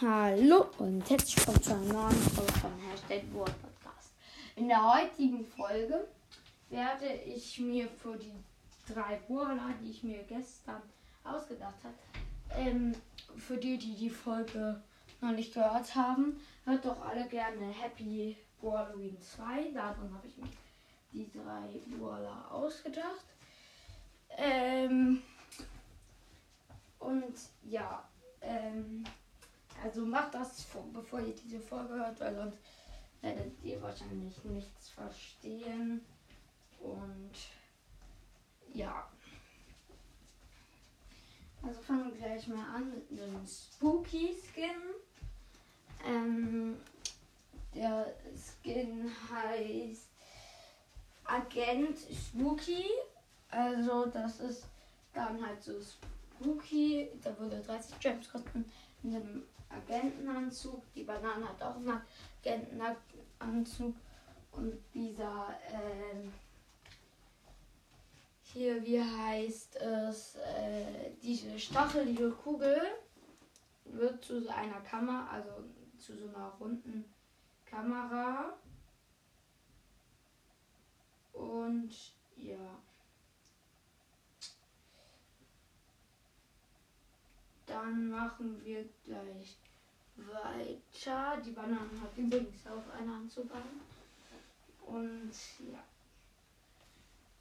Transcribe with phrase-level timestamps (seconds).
[0.00, 4.12] Hallo und herzlich willkommen zu einer neuen Folge von Hashtag Word Podcast.
[4.54, 6.06] In der heutigen Folge
[6.70, 8.32] werde ich mir für die
[8.86, 10.82] drei Brawler, die ich mir gestern
[11.24, 11.96] ausgedacht habe,
[12.52, 12.94] ähm,
[13.38, 14.80] für die, die die Folge
[15.20, 19.72] noch nicht gehört haben, hört doch alle gerne Happy Halloween 2.
[19.72, 20.48] Davon habe ich mir
[21.12, 23.26] die drei Brawler ausgedacht.
[24.36, 25.24] Ähm,
[27.00, 27.34] und
[27.64, 28.08] ja,
[28.40, 29.02] ähm,
[29.98, 32.58] also macht das, bevor ihr diese Folge hört, weil sonst
[33.20, 36.04] werdet ihr wahrscheinlich nichts verstehen.
[36.80, 37.32] Und
[38.72, 39.08] ja.
[41.62, 44.70] Also fangen wir gleich mal an mit einem Spooky Skin.
[46.06, 46.76] Ähm,
[47.74, 50.06] der Skin heißt
[51.24, 52.84] Agent Spooky.
[53.50, 54.64] Also das ist
[55.12, 57.10] dann halt so Spooky.
[57.20, 58.64] Da würde 30 Gems kosten
[59.02, 59.37] in einem
[60.48, 60.82] Agentenanzug.
[60.94, 62.02] Die Banane hat auch einen
[62.42, 63.94] Agentenanzug.
[64.52, 66.32] Und dieser, ähm,
[68.42, 72.80] hier, wie heißt es, äh, diese stachelige Kugel
[73.84, 75.50] wird zu einer Kamera, also
[75.98, 77.04] zu so einer runden
[77.66, 78.56] Kamera.
[81.32, 81.94] Und
[82.36, 82.56] ja.
[87.66, 89.58] Dann machen wir gleich
[90.18, 91.40] weiter.
[91.44, 93.80] Die Banane hat übrigens auch eine Anzug an.
[94.86, 95.32] Und
[95.70, 95.82] ja.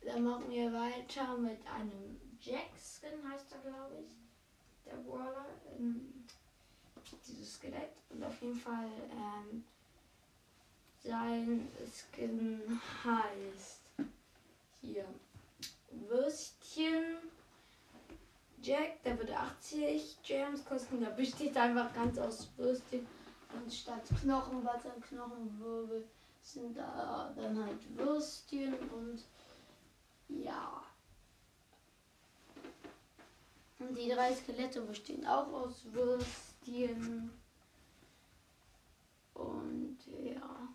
[0.01, 4.85] Dann machen wir weiter mit einem Jack-Skin, heißt er, glaube ich.
[4.85, 5.45] Der Brawler.
[5.77, 6.25] Ähm,
[7.27, 7.91] dieses Skelett.
[8.09, 9.63] Und auf jeden Fall ähm,
[11.03, 13.81] sein Skin heißt
[14.81, 15.05] hier
[15.91, 17.17] Würstchen.
[18.67, 20.99] Jack, der würde 80 Gems kosten.
[20.99, 23.07] Der besteht einfach ganz aus Würstchen.
[23.53, 26.05] Und statt Knochenwatte, Knochenwirbel
[26.41, 29.23] sind da dann halt Würstchen und
[30.27, 30.83] ja.
[33.79, 37.31] Und die drei Skelette bestehen auch aus Würstchen.
[39.33, 40.67] Und ja.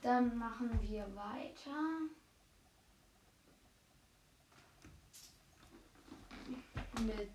[0.00, 2.08] Dann machen wir weiter.
[7.06, 7.30] Mit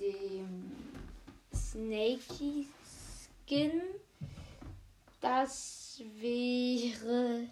[0.00, 0.72] dem
[1.54, 2.68] Snakey
[3.46, 3.82] Skin.
[5.20, 7.48] Das wäre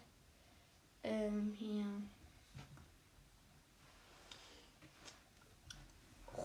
[1.03, 1.85] ähm, hier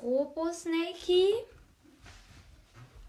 [0.03, 1.34] Robo Snakey.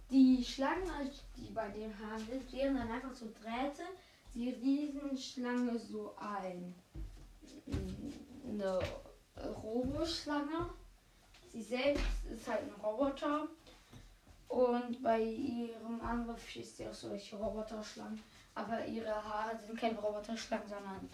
[0.09, 3.83] Die Schlangen, die bei dem handelt, wären dann einfach so Drähte,
[4.33, 6.73] die Riesenschlange so ein.
[8.43, 8.79] Eine
[9.37, 10.71] Roboschlange.
[11.69, 13.47] Selbst ist halt ein Roboter.
[14.47, 18.21] Und bei ihrem Angriff schießt sie auch solche Roboterschlangen.
[18.55, 21.09] Aber ihre Haare sind keine Roboterschlangen, sondern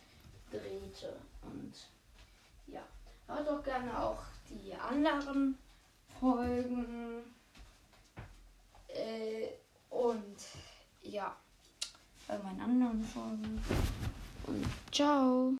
[0.49, 1.13] Drähte.
[1.41, 1.73] Und
[2.67, 2.81] ja,
[3.27, 5.57] hört doch gerne auch die anderen
[6.19, 7.23] Folgen.
[8.87, 9.49] Äh,
[9.89, 10.37] und
[11.01, 11.35] ja,
[12.27, 13.61] bei meinen anderen Folgen.
[14.47, 15.53] Und ciao.